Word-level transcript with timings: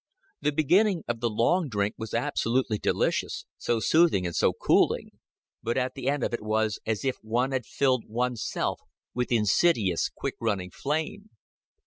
The 0.41 0.51
beginning 0.51 1.03
of 1.07 1.19
the 1.19 1.29
long 1.29 1.69
drink 1.69 1.93
was 1.95 2.15
absolutely 2.15 2.79
delicious, 2.79 3.45
so 3.59 3.79
soothing 3.79 4.25
and 4.25 4.35
so 4.35 4.51
cooling; 4.51 5.11
but 5.61 5.77
at 5.77 5.93
the 5.93 6.09
end 6.09 6.23
of 6.23 6.33
it 6.33 6.41
was 6.41 6.79
as 6.87 7.05
if 7.05 7.17
one 7.21 7.51
had 7.51 7.67
filled 7.67 8.05
one's 8.07 8.43
self 8.43 8.81
with 9.13 9.31
insidious 9.31 10.09
quick 10.09 10.37
running 10.39 10.71
flame. 10.71 11.29